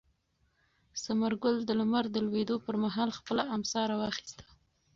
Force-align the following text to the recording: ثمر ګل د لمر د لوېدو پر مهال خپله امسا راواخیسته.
ثمر 1.03 1.31
ګل 1.43 1.57
د 1.65 1.71
لمر 1.79 2.05
د 2.11 2.17
لوېدو 2.25 2.55
پر 2.65 2.75
مهال 2.83 3.09
خپله 3.17 3.43
امسا 3.55 3.81
راواخیسته. 3.91 4.45